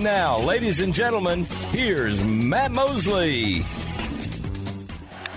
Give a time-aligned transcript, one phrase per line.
[0.00, 3.56] And now, ladies and gentlemen, here's Matt Mosley.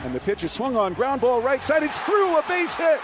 [0.06, 1.84] And the pitch is swung on, ground ball right side.
[1.84, 3.02] It's through a base hit.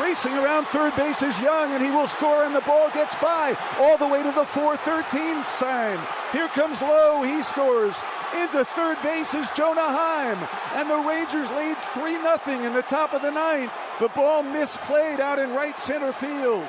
[0.00, 3.56] Racing around third base is Young, and he will score, and the ball gets by
[3.78, 6.04] all the way to the 413 sign.
[6.32, 7.22] Here comes Lowe.
[7.22, 8.02] He scores.
[8.36, 10.38] Into third base is Jonah Heim,
[10.74, 13.70] and the Rangers lead 3 0 in the top of the ninth.
[14.00, 16.66] The ball misplayed out in right center field,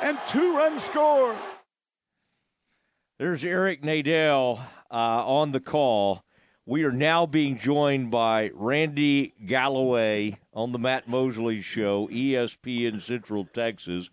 [0.00, 1.34] and two runs score.
[3.22, 4.58] There's Eric Nadel
[4.90, 6.24] uh, on the call.
[6.66, 13.44] We are now being joined by Randy Galloway on the Matt Mosley Show, ESPN Central
[13.44, 14.10] Texas.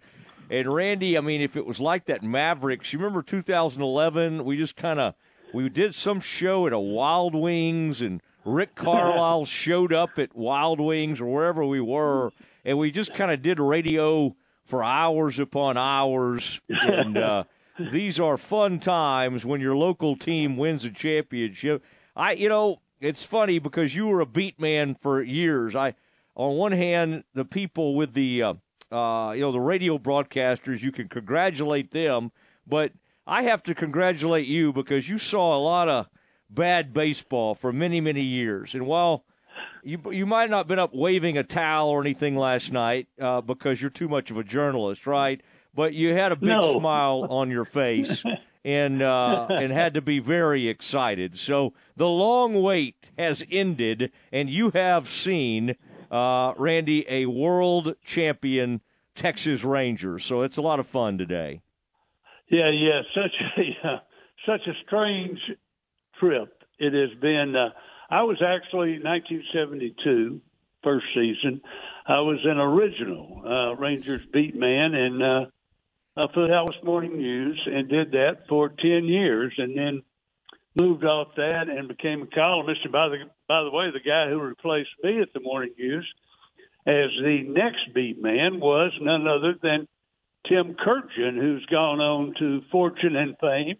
[0.52, 4.46] And Randy, I mean, if it was like that Mavericks, you remember 2011?
[4.46, 5.16] We just kind of
[5.56, 10.80] we did some show at a Wild Wings, and Rick Carlisle showed up at Wild
[10.80, 12.30] Wings or wherever we were,
[12.64, 14.36] and we just kind of did radio
[14.66, 16.62] for hours upon hours.
[16.70, 17.46] And uh,
[17.80, 21.84] these are fun times when your local team wins a championship.
[22.16, 25.76] I, you know, it's funny because you were a beat man for years.
[25.76, 25.96] I,
[26.36, 28.54] on one hand, the people with the, uh,
[28.92, 32.32] uh, you know, the radio broadcasters, you can congratulate them,
[32.68, 32.92] but
[33.26, 36.10] I have to congratulate you because you saw a lot of
[36.50, 38.74] bad baseball for many, many years.
[38.74, 39.24] And while
[39.84, 43.42] you you might not have been up waving a towel or anything last night uh,
[43.42, 45.42] because you're too much of a journalist, right?
[45.74, 46.80] But you had a big no.
[46.80, 48.24] smile on your face
[48.64, 51.38] and uh, and had to be very excited.
[51.38, 55.76] So the long wait has ended, and you have seen
[56.12, 58.82] uh, Randy a world champion
[59.16, 60.20] Texas Ranger.
[60.20, 61.62] So it's a lot of fun today.
[62.50, 64.00] Yeah, yeah, such a uh,
[64.46, 65.40] such a strange
[66.20, 67.56] trip it has been.
[67.56, 67.70] Uh,
[68.10, 70.42] I was actually 1972
[70.84, 71.62] first season.
[72.08, 75.46] I was an original uh, Rangers beat man, and uh,
[76.18, 80.04] uh, the Dallas Morning News and did that for 10 years and then
[80.80, 82.82] moved off that and became a columnist.
[82.84, 83.18] And by the,
[83.48, 86.08] by the way, the guy who replaced me at the Morning News
[86.86, 89.88] as the next beat man was none other than
[90.48, 93.76] Tim Kurkjian, who's gone on to fortune and fame.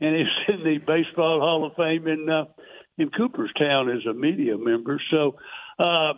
[0.00, 2.44] And he's in the Baseball Hall of Fame in uh,
[2.98, 5.00] in Cooperstown as a media member.
[5.10, 5.36] So,
[5.78, 6.12] uh,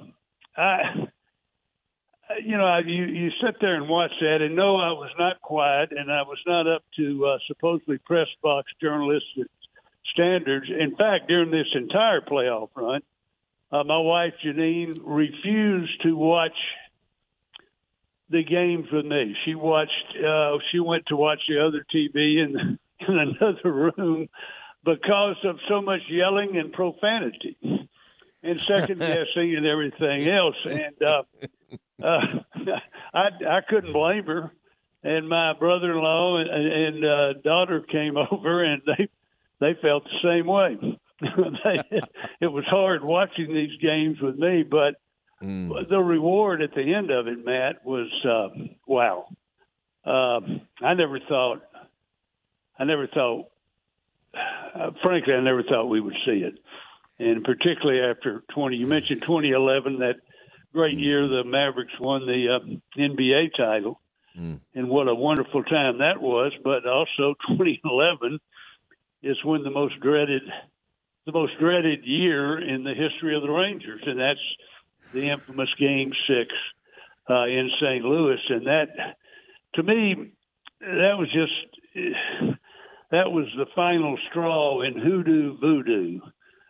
[0.56, 1.06] I
[2.44, 5.92] you know, you you sit there and watch that, and no, I was not quiet,
[5.92, 9.46] and I was not up to uh, supposedly press box journalistic
[10.12, 10.66] standards.
[10.68, 13.02] In fact, during this entire playoff run,
[13.70, 16.56] uh, my wife Janine refused to watch
[18.28, 19.36] the games with me.
[19.44, 20.16] She watched.
[20.16, 22.78] Uh, she went to watch the other TV in
[23.08, 24.28] in another room
[24.84, 27.56] because of so much yelling and profanity
[28.42, 30.56] and second guessing and everything else.
[30.64, 31.22] And uh,
[32.02, 32.20] uh,
[33.14, 34.52] I I couldn't blame her.
[35.04, 39.08] And my brother-in-law and, and uh, daughter came over, and they
[39.60, 40.98] they felt the same way.
[41.20, 42.00] they,
[42.40, 44.96] it was hard watching these games with me, but
[45.42, 45.70] mm.
[45.88, 48.48] the reward at the end of it, Matt, was uh,
[48.86, 49.26] wow.
[50.04, 50.40] Uh,
[50.84, 51.62] I never thought,
[52.76, 53.50] I never thought,
[54.34, 56.54] uh, frankly, I never thought we would see it,
[57.20, 58.76] and particularly after 20.
[58.76, 60.16] You mentioned 2011, that
[60.72, 64.00] great year the Mavericks won the uh, NBA title,
[64.38, 64.58] mm.
[64.74, 66.52] and what a wonderful time that was.
[66.64, 68.38] But also 2011
[69.22, 70.42] is when the most dreaded,
[71.26, 74.40] the most dreaded year in the history of the Rangers, and that's
[75.12, 76.50] the infamous Game Six
[77.28, 78.04] uh, in St.
[78.04, 79.16] Louis, and that
[79.74, 80.32] to me
[80.80, 82.56] that was just
[83.10, 86.20] that was the final straw in hoodoo voodoo.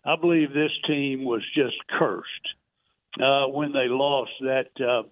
[0.04, 2.54] I believe this team was just cursed
[3.20, 5.02] uh, when they lost that uh,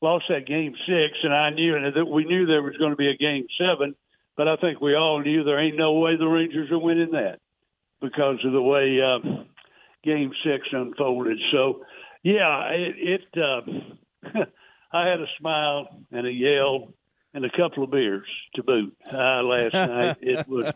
[0.00, 3.08] lost that game six, and I knew that we knew there was going to be
[3.08, 3.94] a game seven,
[4.36, 7.38] but I think we all knew there ain't no way the Rangers are winning that
[8.00, 9.44] because of the way uh,
[10.04, 11.38] game six unfolded.
[11.52, 11.84] So,
[12.22, 13.22] yeah, it.
[13.34, 14.40] it uh,
[14.94, 16.92] I had a smile and a yell
[17.32, 18.26] and a couple of beers
[18.56, 20.18] to boot uh, last night.
[20.20, 20.74] It was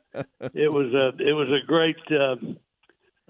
[0.54, 2.36] it was a it was a great uh,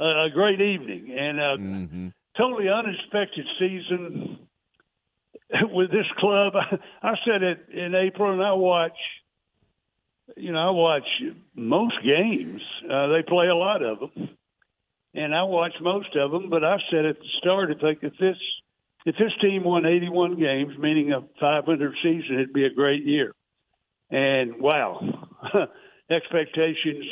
[0.01, 4.39] a great evening, and uh, mm-hmm totally unexpected season
[5.73, 6.55] with this club.
[7.03, 8.97] I, said it in April, and I watch.
[10.37, 11.07] You know, I watch
[11.55, 12.61] most games.
[12.85, 14.31] Uh, they play a lot of them,
[15.15, 16.51] and I watch most of them.
[16.51, 18.37] But I said at the start, if, they, if this
[19.07, 23.33] if this team won 81 games, meaning a 500 season, it'd be a great year.
[24.11, 25.29] And wow,
[26.11, 27.07] expectations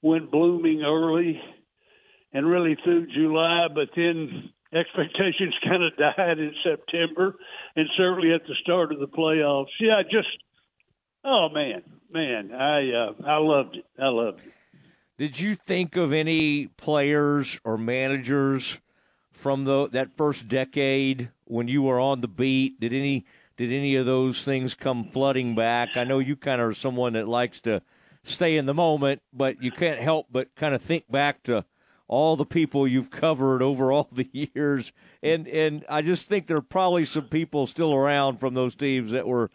[0.00, 1.40] went blooming early
[2.32, 7.36] and really through July, but then expectations kind of died in September
[7.76, 9.66] and certainly at the start of the playoffs.
[9.80, 10.28] Yeah, just
[11.24, 11.82] oh man,
[12.12, 13.84] man, I uh, I loved it.
[13.98, 14.52] I loved it.
[15.18, 18.78] Did you think of any players or managers
[19.32, 22.78] from the that first decade when you were on the beat?
[22.80, 23.24] Did any
[23.56, 25.96] did any of those things come flooding back?
[25.96, 27.82] I know you kind of are someone that likes to
[28.22, 31.64] stay in the moment, but you can't help but kind of think back to
[32.08, 36.56] all the people you've covered over all the years, and and I just think there
[36.56, 39.50] are probably some people still around from those teams that were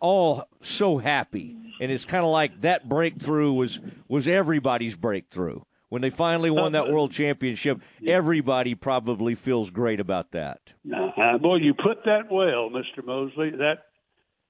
[0.00, 6.00] all so happy, and it's kind of like that breakthrough was was everybody's breakthrough when
[6.00, 7.80] they finally won that world championship.
[8.06, 10.60] Everybody probably feels great about that.
[10.94, 13.50] Uh, boy, you put that well, Mister Mosley.
[13.50, 13.78] That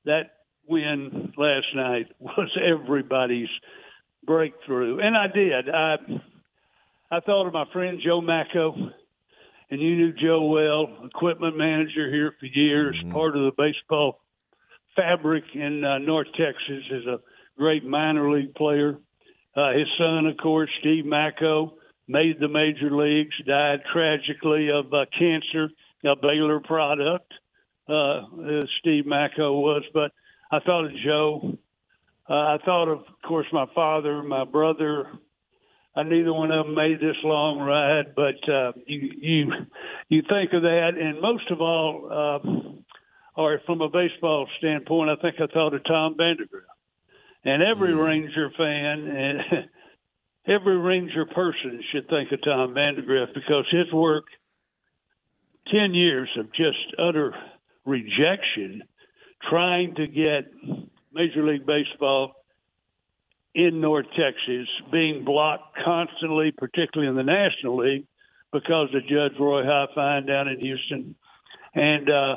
[0.05, 0.31] that
[0.69, 3.49] win last night was everybody's
[4.25, 5.71] breakthrough, and I did.
[5.71, 5.97] I
[7.13, 8.73] I thought of my friend Joe Macko,
[9.69, 13.11] and you knew Joe well, equipment manager here for years, mm-hmm.
[13.11, 14.21] part of the baseball
[14.95, 17.19] fabric in uh, North Texas, is a
[17.59, 18.97] great minor league player.
[19.57, 21.75] Uh, his son, of course, Steve Macko,
[22.07, 25.69] made the major leagues, died tragically of uh, cancer,
[26.05, 27.33] a Baylor product.
[27.89, 28.21] Uh,
[28.79, 30.13] Steve Macko was, but
[30.53, 31.59] I thought of Joe.
[32.29, 35.09] Uh, I thought of, of course, my father, my brother.
[35.97, 39.53] I neither one of them made this long ride, but uh, you you
[40.09, 45.17] you think of that, and most of all, uh, or from a baseball standpoint, I
[45.21, 46.69] think I thought of Tom Vandagriff.
[47.45, 48.05] And every mm.
[48.05, 49.41] Ranger fan and
[50.47, 54.25] every Ranger person should think of Tom Vandagriff because his work,
[55.73, 57.35] 10 years of just utter
[57.85, 58.83] rejection,
[59.49, 60.53] trying to get
[61.13, 62.35] Major League Baseball
[63.55, 68.07] in North Texas, being blocked constantly, particularly in the National League,
[68.53, 71.15] because of Judge Roy Hofheinz down in Houston.
[71.75, 72.37] And uh,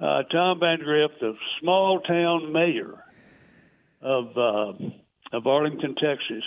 [0.00, 2.94] uh, Tom Vandagriff, the small town mayor
[4.00, 4.72] of uh,
[5.32, 6.44] of Arlington, Texas.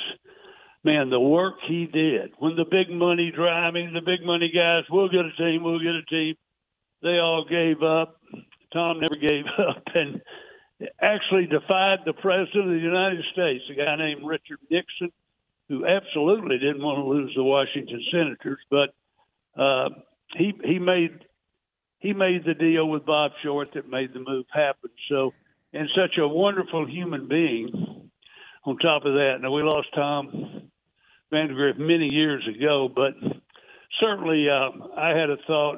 [0.83, 5.09] Man, the work he did when the big money driving, the big money guys, we'll
[5.09, 6.35] get a team, we'll get a team.
[7.03, 8.19] They all gave up.
[8.73, 10.21] Tom never gave up and
[11.01, 15.11] actually defied the president of the United States, a guy named Richard Nixon,
[15.69, 18.93] who absolutely didn't want to lose the Washington Senators, but
[19.61, 19.89] uh,
[20.35, 21.25] he he made
[21.99, 24.89] he made the deal with Bob Short that made the move happen.
[25.09, 25.33] So
[25.73, 28.09] and such a wonderful human being.
[28.63, 30.69] On top of that, now we lost Tom
[31.33, 33.13] Vandagriff many years ago, but
[33.99, 35.77] certainly uh, I had a thought.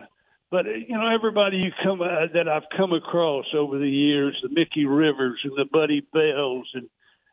[0.53, 4.49] But you know, everybody you come uh, that I've come across over the years, the
[4.49, 6.87] Mickey Rivers and the Buddy Bells, and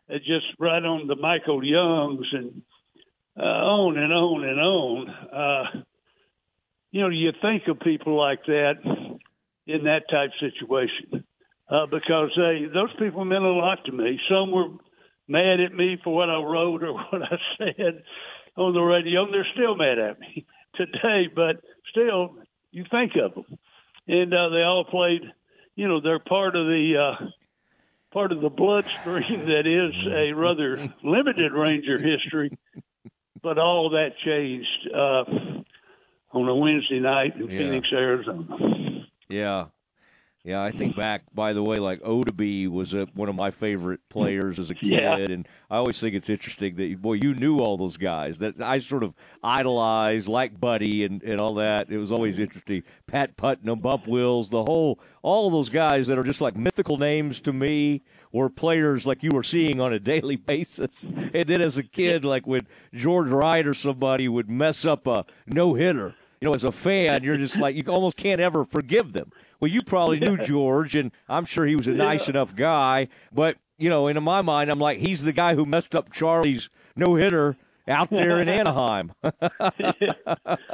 [0.09, 2.63] uh, just right on the Michael Youngs, and
[3.39, 5.11] uh, on and on and on.
[5.11, 5.83] Uh,
[6.93, 8.77] you know, you think of people like that
[9.67, 11.23] in that type situation
[11.69, 14.19] uh, because they, those people meant a lot to me.
[14.31, 14.69] Some were
[15.29, 18.03] mad at me for what I wrote or what I said
[18.57, 21.29] on the radio, and they're still mad at me today.
[21.37, 22.37] But still,
[22.73, 23.59] you think of them,
[24.07, 25.23] and uh, they all played.
[25.77, 27.27] You know, they're part of the uh,
[28.13, 32.57] part of the bloodstream that is a rather limited Ranger history.
[33.43, 35.25] But all that changed uh,
[36.33, 37.59] on a Wednesday night in yeah.
[37.59, 39.07] Phoenix, Arizona.
[39.31, 39.67] Yeah,
[40.43, 41.23] yeah, I think back.
[41.35, 44.89] By the way, like Oddibe was a, one of my favorite players as a kid,
[44.89, 45.17] yeah.
[45.17, 48.79] and I always think it's interesting that boy, you knew all those guys that I
[48.79, 49.13] sort of
[49.43, 51.91] idolized, like Buddy and, and all that.
[51.91, 52.83] It was always interesting.
[53.07, 57.43] Pat Putnam, Bump Wills, the whole, all those guys that are just like mythical names
[57.43, 61.05] to me were players like you were seeing on a daily basis.
[61.05, 65.27] And then as a kid, like when George Wright or somebody would mess up a
[65.47, 69.13] no hitter, you know, as a fan, you're just like you almost can't ever forgive
[69.13, 72.31] them well, you probably knew George, and I'm sure he was a nice yeah.
[72.31, 73.09] enough guy.
[73.33, 76.71] But you know, in my mind, I'm like, he's the guy who messed up Charlie's
[76.97, 77.57] no hitter
[77.89, 79.13] out there in Anaheim.
[79.23, 79.33] yeah.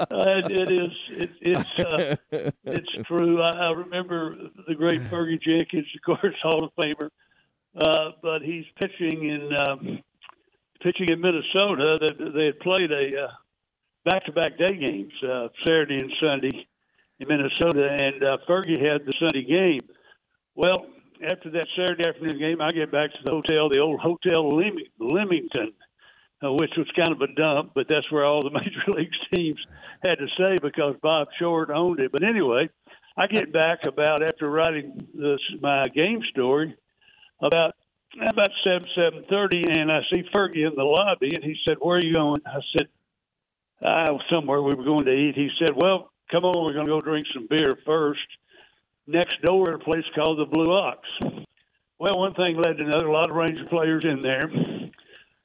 [0.07, 0.93] it is.
[1.11, 2.17] It, it's uh,
[2.65, 3.43] it's true.
[3.43, 7.11] I, I remember the great Fergie Jenkins, of course, Hall of Famer.
[7.77, 9.99] Uh, but he's pitching in um,
[10.83, 11.99] pitching in Minnesota.
[12.01, 13.31] That they had played a uh,
[14.05, 16.67] back-to-back day games, uh, Saturday and Sunday,
[17.19, 19.81] in Minnesota, and uh, Fergie had the Sunday game.
[20.55, 20.87] Well,
[21.23, 25.73] after that Saturday afternoon game, I get back to the hotel, the old Hotel Leamington,
[26.43, 29.59] uh, which was kind of a dump, but that's where all the major league teams
[30.05, 32.13] had to stay because Bob Short owned it.
[32.13, 32.69] But anyway,
[33.17, 36.77] I get back about after writing this my game story
[37.41, 37.75] about
[38.21, 41.97] about seven seven thirty, and I see Fergie in the lobby, and he said, "Where
[41.97, 42.89] are you going?" I said,
[43.83, 46.87] "I was somewhere we were going to eat." He said, "Well." Come on, we're going
[46.87, 48.27] to go drink some beer first.
[49.07, 51.01] Next door, a place called the Blue Ox.
[51.99, 53.07] Well, one thing led to another.
[53.07, 54.51] A lot of Ranger players in there.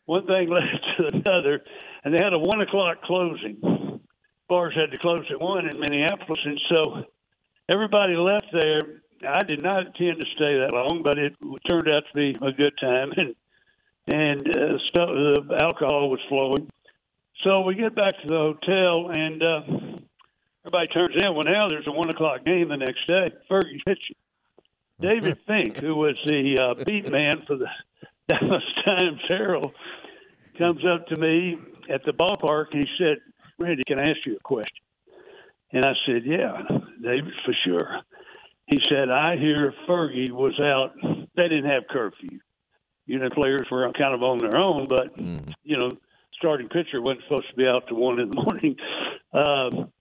[0.06, 0.64] One thing led
[0.98, 1.62] to another,
[2.04, 4.02] and they had a one o'clock closing.
[4.50, 7.04] Bars had to close at one in Minneapolis, and so
[7.70, 8.82] everybody left there.
[9.26, 11.34] I did not intend to stay that long, but it
[11.70, 13.36] turned out to be a good time, and
[14.08, 16.70] and uh, stuff, the alcohol was flowing.
[17.44, 19.62] So we get back to the hotel, and uh,
[20.66, 21.34] everybody turns in.
[21.34, 23.32] Well, now there's a one o'clock game the next day.
[23.50, 24.16] Fergie pitching.
[25.00, 27.68] David Fink, who was the uh, beat man for the
[28.28, 29.74] Dallas Times Herald,
[30.58, 31.58] comes up to me
[31.90, 33.18] at the ballpark and he said,
[33.58, 34.86] "Randy, can I ask you a question?"
[35.72, 36.62] And I said, "Yeah,
[37.02, 38.02] David, for sure."
[38.68, 40.94] He said, "I hear Fergie was out.
[41.36, 42.40] They didn't have curfew.
[43.06, 45.54] You know, players were kind of on their own, but mm.
[45.64, 45.90] you know."
[46.38, 48.76] starting pitcher wasn't supposed to be out to one in the morning.
[49.32, 49.92] Um,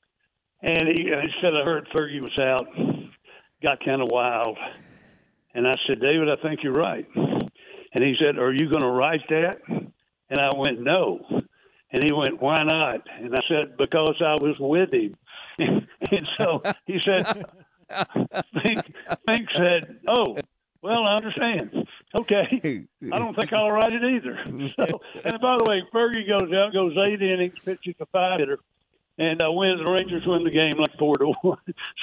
[0.62, 2.66] and he, said, I heard Fergie was out.
[3.62, 4.58] Got kind of wild.
[5.54, 7.06] And I said, David, I think you're right.
[7.14, 9.58] And he said, Are you going to write that?
[9.68, 11.20] And I went, No.
[11.92, 13.00] And he went, Why not?
[13.20, 15.16] And I said, Because I was with him.
[15.58, 17.44] and so he said,
[18.62, 20.36] Fink said, Oh,
[20.82, 21.86] well, I understand.
[22.14, 22.86] Okay.
[23.12, 24.38] I don't think I'll write it either.
[24.76, 28.58] So, and by the way, Fergie goes out, goes eight innings, pitches a five hitter,
[29.20, 29.80] and uh, wins.
[29.84, 31.58] The Rangers win the game like four to one.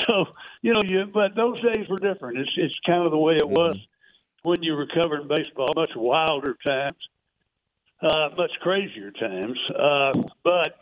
[0.07, 0.25] So
[0.62, 2.38] you know, you but those days were different.
[2.38, 4.50] It's it's kind of the way it was mm-hmm.
[4.50, 5.67] when you were covering baseball.
[5.75, 7.09] Much wilder times,
[8.01, 9.57] uh, much crazier times.
[9.69, 10.77] Uh, but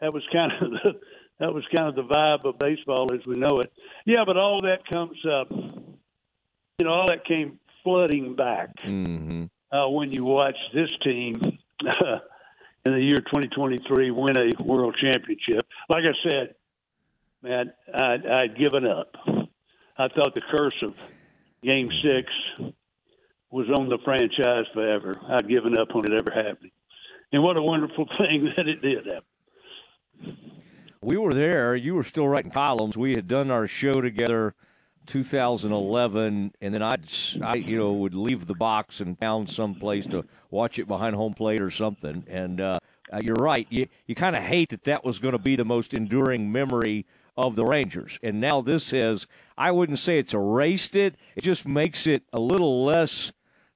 [0.00, 1.00] that was kind of the
[1.38, 3.72] that was kind of the vibe of baseball as we know it.
[4.04, 5.50] Yeah, but all that comes up.
[5.50, 9.44] You know, all that came flooding back mm-hmm.
[9.76, 11.40] uh, when you watch this team
[12.84, 15.66] in the year 2023 win a world championship.
[15.88, 16.54] Like I said,
[17.42, 19.14] man, I'd, I'd given up.
[19.96, 20.94] I thought the curse of
[21.62, 22.74] Game Six
[23.50, 25.14] was on the franchise forever.
[25.28, 26.72] I'd given up on it ever happening.
[27.32, 30.36] And what a wonderful thing that it did happen.
[31.02, 31.74] We were there.
[31.74, 32.96] You were still writing columns.
[32.96, 34.54] We had done our show together
[35.06, 40.06] 2011, and then I'd, I, you know, would leave the box and found some place
[40.06, 42.24] to watch it behind home plate or something.
[42.28, 42.78] And uh,
[43.12, 43.66] uh you're right.
[43.70, 47.06] You you kind of hate that that was going to be the most enduring memory
[47.36, 48.18] of the Rangers.
[48.22, 49.26] And now this is.
[49.56, 51.16] I wouldn't say it's erased it.
[51.36, 53.32] It just makes it a little less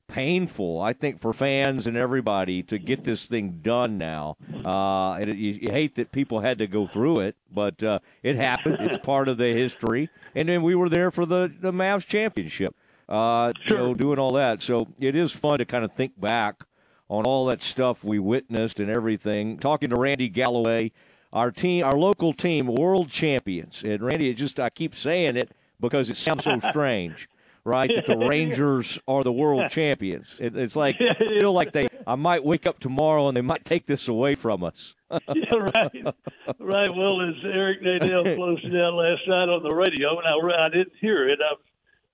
[0.09, 4.37] painful, I think, for fans and everybody to get this thing done now.
[4.65, 8.37] Uh, and it, you, hate that people had to go through it, but uh, it
[8.37, 8.79] happened.
[8.81, 10.11] It's part of the history.
[10.35, 12.75] And then we were there for the, the Mavs championship,
[13.09, 13.79] uh, sure.
[13.79, 14.63] you know, doing all that.
[14.63, 16.65] So it is fun to kind of think back
[17.09, 19.59] on all that stuff we witnessed and everything.
[19.59, 20.93] Talking to Randy Galloway,
[21.33, 23.83] our team, our local team, world champions.
[23.85, 27.29] And Randy, it just I keep saying it because it sounds so strange
[27.67, 27.91] right?
[27.95, 30.37] That the Rangers are the world champions.
[30.41, 31.89] It, it's like I feel like they.
[32.07, 34.95] I might wake up tomorrow and they might take this away from us.
[35.11, 36.15] yeah, right,
[36.61, 36.95] right.
[36.95, 40.69] Well, as Eric Nadel closed it out last night on the radio, and I, I
[40.69, 41.41] didn't hear it.
[41.43, 41.59] I'm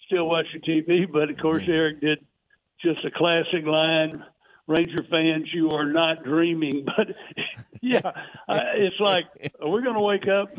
[0.06, 2.25] still watching TV, but of course Eric did
[2.82, 4.25] just a classic line.
[4.68, 6.87] Ranger fans, you are not dreaming.
[6.87, 7.09] But
[7.82, 8.12] yeah,
[8.49, 9.25] I, it's like,
[9.61, 10.50] are we going to wake up?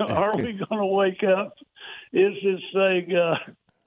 [0.00, 1.54] are we going to wake up?
[2.12, 3.14] Is this thing?
[3.14, 3.36] Uh,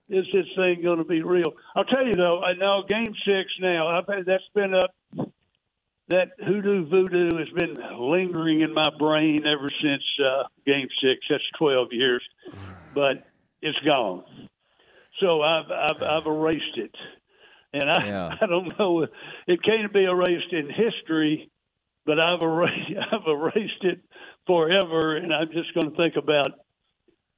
[0.10, 1.54] is this thing going to be real?
[1.76, 3.88] I'll tell you though, I know Game Six now.
[3.88, 4.92] I've had, that's been up.
[6.10, 11.26] That hoodoo voodoo has been lingering in my brain ever since uh, Game Six.
[11.30, 12.24] That's twelve years,
[12.94, 13.26] but
[13.62, 14.24] it's gone.
[15.22, 16.96] So I've I've, I've erased it,
[17.72, 18.30] and I yeah.
[18.42, 19.08] I don't know.
[19.48, 21.50] It can't be erased in history,
[22.06, 24.02] but I've erased I've erased it
[24.46, 26.48] forever, and I'm just going to think about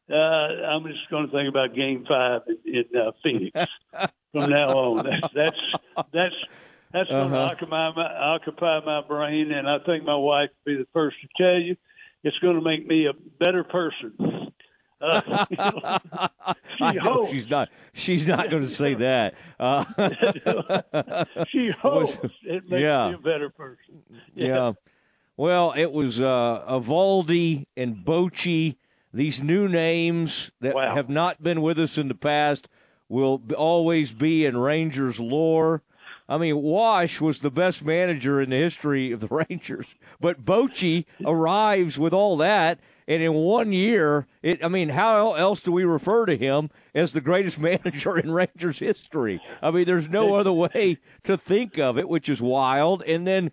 [0.10, 3.60] uh, I'm just going to think about Game Five in, in uh, Phoenix
[4.32, 5.06] from now on.
[5.06, 5.58] That's that's
[6.14, 6.36] that's
[6.94, 7.54] that's going to uh-huh.
[7.54, 11.28] occupy my occupy my brain, and I think my wife will be the first to
[11.44, 11.76] tell you
[12.24, 14.52] it's going to make me a better person.
[15.02, 15.48] Uh,
[16.78, 17.32] she hopes.
[17.32, 17.70] she's not.
[17.94, 19.36] She's not going to say that.
[19.60, 19.84] Uh,
[21.50, 23.10] she hopes it makes yeah.
[23.10, 24.02] me a better person.
[24.36, 24.48] Yeah.
[24.48, 24.72] yeah.
[25.38, 28.78] Well, it was uh, Eovaldi and Bochy
[29.16, 30.94] these new names that wow.
[30.94, 32.68] have not been with us in the past
[33.08, 35.84] will always be in Rangers lore.
[36.28, 41.06] I mean, Wash was the best manager in the history of the Rangers, but Bochy
[41.26, 45.86] arrives with all that, and in one year, it, I mean, how else do we
[45.86, 49.42] refer to him as the greatest manager in Rangers history?
[49.62, 53.02] I mean, there's no other way to think of it, which is wild.
[53.04, 53.52] And then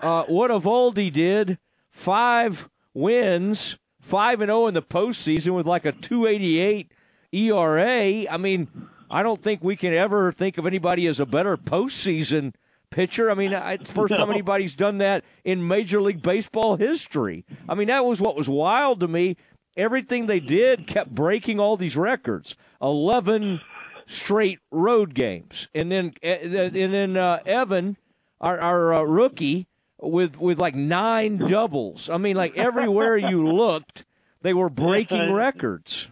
[0.00, 1.58] uh, what Eovaldi did,
[1.90, 6.92] five wins five and zero oh in the postseason with like a two eighty eight
[7.32, 8.26] ERA.
[8.30, 8.68] I mean,
[9.10, 12.54] I don't think we can ever think of anybody as a better postseason
[12.90, 13.30] pitcher.
[13.30, 14.18] I mean, it's first no.
[14.18, 17.44] time anybody's done that in Major League Baseball history.
[17.68, 19.36] I mean, that was what was wild to me.
[19.76, 22.54] Everything they did kept breaking all these records.
[22.80, 23.60] 11
[24.06, 25.68] straight road games.
[25.74, 27.96] And then and then uh, Evan,
[28.40, 29.66] our, our uh, rookie,
[30.00, 32.10] with with like nine doubles.
[32.10, 34.04] I mean, like everywhere you looked,
[34.42, 36.08] they were breaking records.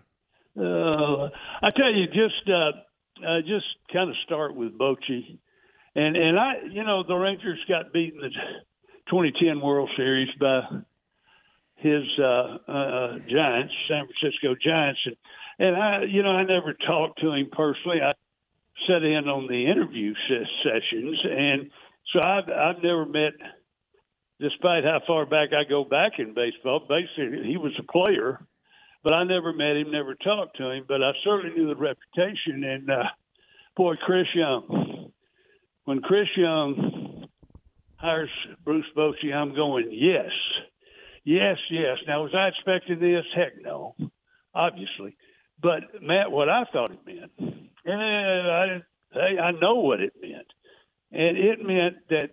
[0.57, 1.29] Uh,
[1.63, 5.39] I tell you, just uh, uh, just kind of start with Bochy,
[5.95, 8.31] and and I, you know, the Rangers got beaten the
[9.11, 10.61] 2010 World Series by
[11.77, 15.17] his uh, uh, Giants, San Francisco Giants, and
[15.59, 18.01] and I, you know, I never talked to him personally.
[18.01, 18.13] I
[18.87, 21.71] sat in on the interview sessions, and
[22.13, 23.33] so I've I've never met
[24.41, 28.41] despite how far back I go back in baseball, basically he was a player,
[29.03, 32.65] but I never met him, never talked to him, but I certainly knew the reputation.
[32.65, 33.05] And uh,
[33.77, 35.13] boy, Chris Young,
[35.85, 37.27] when Chris Young
[37.97, 38.31] hires
[38.65, 40.31] Bruce Bochy, I'm going yes,
[41.25, 41.99] yes, yes.
[42.07, 43.25] Now was I expecting this?
[43.35, 43.95] Heck no,
[44.55, 45.17] obviously.
[45.63, 47.33] But Matt, what I thought it meant,
[47.85, 48.83] and I,
[49.15, 50.49] I, I know what it meant,
[51.13, 52.31] and it meant that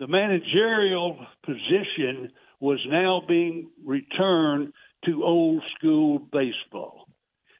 [0.00, 4.72] the managerial position was now being returned
[5.04, 7.06] to old school baseball.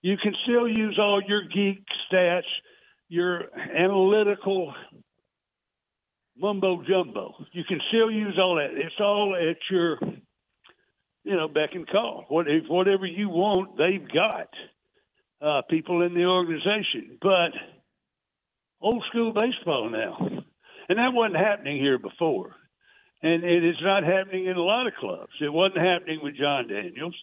[0.03, 2.49] You can still use all your geek stats,
[3.11, 3.43] your
[3.77, 4.73] analytical
[6.37, 7.35] mumbo jumbo.
[7.53, 8.71] You can still use all that.
[8.73, 9.99] It's all at your,
[11.25, 12.25] you know, beck and call.
[12.29, 14.49] What if whatever you want, they've got
[15.43, 17.19] uh, people in the organization.
[17.21, 17.53] But
[18.81, 20.45] old school baseball now.
[20.91, 22.57] And that wasn't happening here before.
[23.23, 25.31] And it is not happening in a lot of clubs.
[25.41, 27.15] It wasn't happening with Jon Daniels.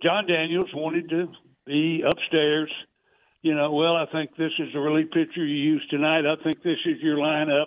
[0.00, 1.26] Jon Daniels wanted to
[1.66, 2.70] be upstairs.
[3.42, 6.26] You know, well, I think this is the relief pitcher you use tonight.
[6.26, 7.66] I think this is your lineup.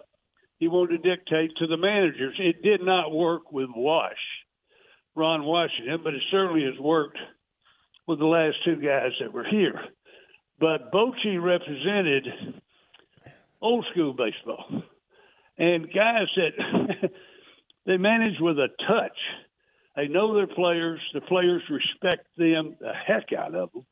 [0.58, 2.36] He wanted to dictate to the managers.
[2.40, 4.14] It did not work with Wash,
[5.16, 7.18] Ron Washington, but it certainly has worked
[8.08, 9.82] with the last two guys that were here.
[10.62, 12.26] But Bochy represented
[13.62, 14.84] old school baseball
[15.58, 17.10] and guys that
[17.86, 19.18] they manage with a touch.
[19.96, 21.00] They know their players.
[21.14, 23.86] The players respect them the heck out of them,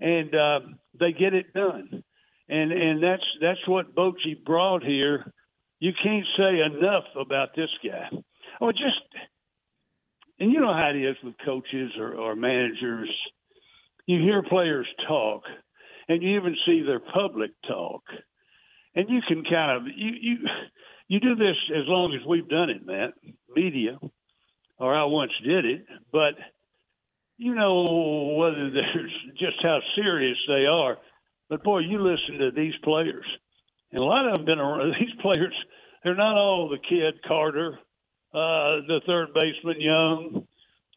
[0.00, 0.60] and uh,
[0.98, 2.02] they get it done.
[2.48, 5.32] And and that's that's what Bochy brought here.
[5.78, 8.10] You can't say enough about this guy.
[8.60, 9.00] Oh, just
[10.38, 13.10] and you know how it is with coaches or, or managers.
[14.06, 15.42] You hear players talk,
[16.08, 18.02] and you even see their public talk,
[18.94, 20.36] and you can kind of you you
[21.08, 23.14] you do this as long as we've done it, Matt,
[23.54, 23.98] media,
[24.78, 26.34] or I once did it, but
[27.36, 30.98] you know whether there's just how serious they are.
[31.48, 33.26] But boy, you listen to these players,
[33.92, 34.94] and a lot of them been around.
[35.00, 35.54] These players,
[36.02, 37.78] they're not all the kid Carter,
[38.32, 40.46] uh, the third baseman Young.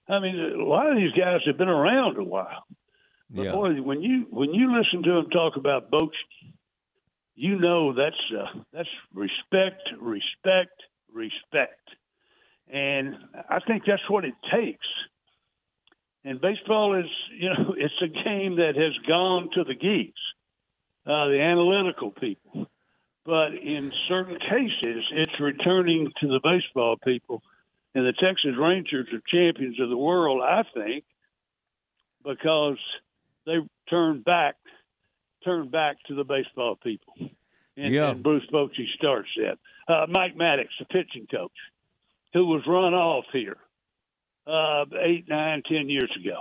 [0.09, 2.63] I mean, a lot of these guys have been around a while.
[3.29, 3.51] But yeah.
[3.51, 6.09] boy, when you when you listen to them talk about Boch
[7.38, 10.82] you know that's uh, that's respect, respect,
[11.13, 11.88] respect,
[12.67, 13.15] and
[13.47, 14.88] I think that's what it takes.
[16.26, 17.06] And baseball is,
[17.39, 20.19] you know, it's a game that has gone to the geeks,
[21.06, 22.67] uh, the analytical people.
[23.23, 27.43] But in certain cases, it's returning to the baseball people.
[27.93, 31.04] And the Texas Rangers are champions of the world, I think,
[32.23, 32.78] because
[33.45, 33.58] they
[33.89, 34.56] turned back
[35.47, 37.13] turn back to the baseball people.
[37.77, 38.10] And, yeah.
[38.10, 39.57] and Bruce Bochy starts that.
[39.91, 41.51] Uh, Mike Maddux, the pitching coach,
[42.33, 43.57] who was run off here
[44.45, 46.38] uh, eight, nine, ten years ago.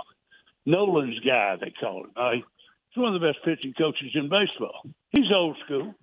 [0.65, 2.11] Nolan's guy, they call him.
[2.15, 2.43] Uh, he's
[3.01, 4.81] one of the best pitching coaches in baseball.
[5.11, 5.93] He's old school.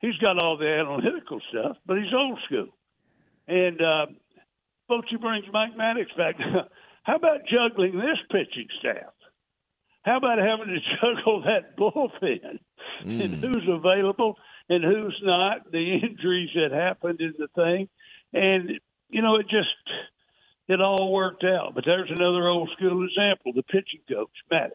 [0.00, 2.68] He's got all the analytical stuff, but he's old school.
[3.46, 4.06] And uh,
[4.90, 6.36] Bochy brings Mike Maddux back.
[7.04, 9.12] How about juggling this pitching staff?
[10.02, 12.58] How about having to juggle that bullpen
[13.04, 13.24] mm.
[13.24, 14.36] and who's available
[14.68, 17.88] and who's not, the injuries that happened in the thing,
[18.32, 19.68] and you know it just
[20.68, 21.74] it all worked out.
[21.74, 24.70] But there's another old school example: the pitching coach Maddux,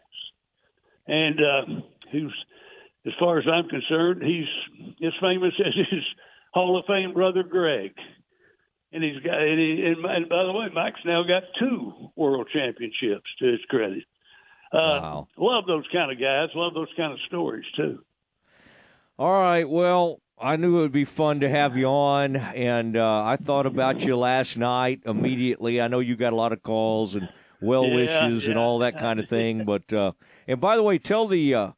[1.08, 2.34] and uh, who's
[3.08, 6.04] as far as I'm concerned, he's as famous as his
[6.54, 7.94] Hall of Fame brother Greg.
[8.92, 12.48] And he's got, and, he, and, and by the way, Mike's now got two world
[12.54, 14.04] championships to his credit.
[14.72, 15.28] Uh, wow.
[15.38, 16.50] Love those kind of guys.
[16.56, 18.00] Love those kind of stories too.
[19.18, 19.68] All right.
[19.68, 23.66] Well, I knew it would be fun to have you on, and uh, I thought
[23.66, 25.82] about you last night immediately.
[25.82, 27.28] I know you got a lot of calls and
[27.60, 28.50] well wishes yeah, yeah.
[28.52, 29.64] and all that kind of thing.
[29.66, 30.12] But uh,
[30.48, 31.72] and by the way, tell the uh,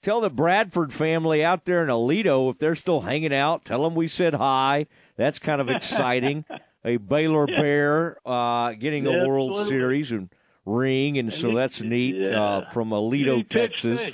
[0.00, 3.66] tell the Bradford family out there in Aledo if they're still hanging out.
[3.66, 4.86] Tell them we said hi.
[5.16, 6.46] That's kind of exciting.
[6.84, 9.70] a Baylor Bear uh, getting a World Absolutely.
[9.70, 10.30] Series and
[10.68, 12.42] ring, and, so that's neat yeah.
[12.42, 14.12] uh, from Aledo, he Texas.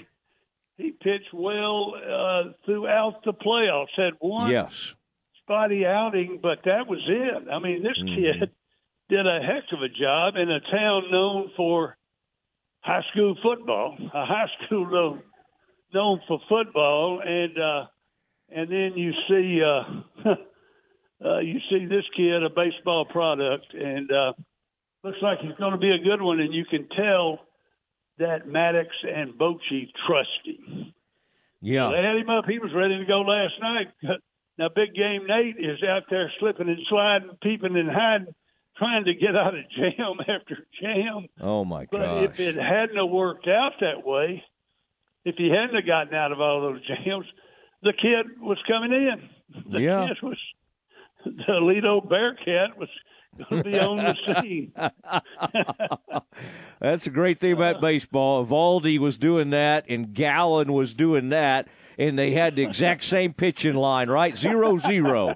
[0.77, 3.89] he pitched well uh, throughout the playoffs.
[3.97, 4.95] Had one Yes.
[5.43, 7.49] spotty outing, but that was it.
[7.53, 8.41] I mean, this Mm-hmm.
[8.41, 8.51] kid
[9.11, 11.97] did a heck of a job in a town known for
[12.81, 15.23] high school football, a high school known,
[15.93, 17.87] known for football, and uh,
[18.51, 20.31] and then you see uh,
[21.25, 24.33] uh, you see this kid a baseball product, and uh,
[25.05, 27.41] looks like he's going to be a good one, and you can tell
[28.19, 30.93] that Maddux and Bochy trust him.
[31.61, 31.91] Yeah.
[31.91, 32.45] They had him up.
[32.47, 33.89] He was ready to go last night.
[34.57, 38.33] Now, Big Game Nate is out there slipping and sliding, peeping and hiding,
[38.79, 41.27] trying to get out of jam after jam.
[41.41, 41.91] Oh my God.
[41.91, 44.45] But if it hadn't have worked out that way,
[45.25, 47.27] if he hadn't have gotten out of all those jams,
[47.83, 49.73] the kid was coming in.
[49.73, 50.07] The Yeah.
[50.07, 50.39] kid was
[51.25, 52.89] the Aledo Bearcat was
[53.49, 54.73] to be on the scene.
[56.81, 58.45] That's a great thing about baseball.
[58.45, 61.69] Valdi was doing that, and Gallen was doing that,
[61.99, 64.37] and they had the exact same pitching line, right?
[64.37, 65.35] Zero zero.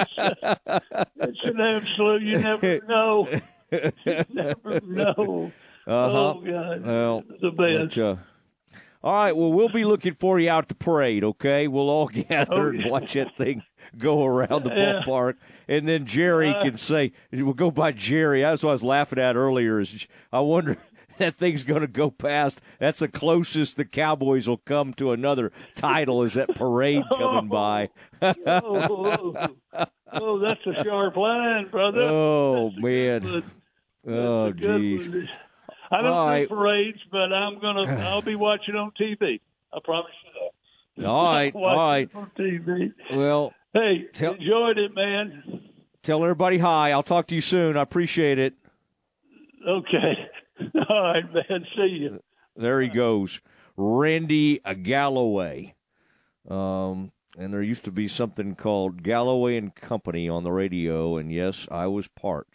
[0.00, 2.22] It's an absolute.
[2.22, 3.28] You never know.
[3.72, 5.52] You never know.
[5.86, 5.94] Uh-huh.
[6.34, 7.96] Oh God, Well, the best.
[7.96, 8.16] but, uh,
[9.02, 9.34] all right.
[9.34, 11.24] Well, we'll be looking for you out at the parade.
[11.24, 13.62] Okay, we'll all gather and watch that thing
[13.98, 15.02] go around the Yeah.
[15.04, 15.34] ballpark,
[15.68, 19.18] and then Jerry Uh, can say, "We'll go by Jerry." That's what I was laughing
[19.18, 19.80] at earlier.
[19.80, 20.72] Is I wonder.
[20.72, 20.78] If
[21.18, 22.62] that thing's going to go past.
[22.78, 26.22] That's the closest the Cowboys will come to another title.
[26.22, 27.90] Is that parade coming by?
[28.22, 32.00] oh, oh, oh, that's a sharp line, brother.
[32.02, 33.42] Oh That's man!
[34.06, 35.28] Oh That's a good jeez!
[35.90, 36.48] I don't All do right.
[36.48, 37.82] parades, but I'm gonna.
[38.08, 39.40] I'll be watching on TV.
[39.74, 40.30] I promise you
[41.02, 41.06] that.
[41.08, 42.08] All right, all right.
[42.14, 42.92] On TV.
[43.14, 45.60] Well, Hey, Tell- enjoyed it, man.
[46.02, 46.90] tell everybody hi.
[46.92, 47.76] I'll talk to you soon.
[47.76, 48.54] I appreciate it.
[49.66, 50.14] Okay.
[50.88, 51.66] All right, man.
[51.76, 52.20] See you.
[52.56, 53.40] There he goes,
[53.76, 55.74] Randy Galloway.
[56.48, 61.30] Um, and there used to be something called Galloway and Company on the radio, and
[61.32, 62.48] yes, I was part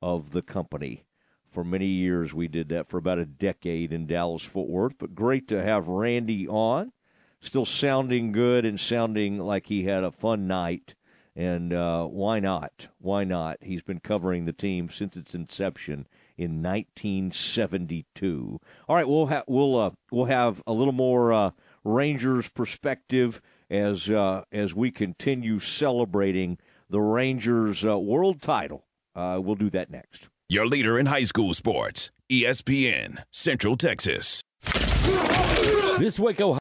[0.00, 1.04] of the company
[1.50, 2.32] for many years.
[2.32, 4.94] We did that for about a decade in Dallas Fort Worth.
[4.98, 6.92] But great to have Randy on,
[7.40, 10.94] still sounding good and sounding like he had a fun night.
[11.36, 12.88] And uh, why not?
[12.98, 13.58] Why not?
[13.60, 18.60] He's been covering the team since its inception in 1972.
[18.88, 21.50] All right, we'll have we'll uh, we'll have a little more uh,
[21.84, 26.58] Rangers perspective as uh, as we continue celebrating
[26.90, 28.86] the Rangers uh, world title.
[29.14, 30.28] Uh, we'll do that next.
[30.48, 34.42] Your leader in high school sports, ESPN, Central Texas.
[35.98, 36.52] This Waco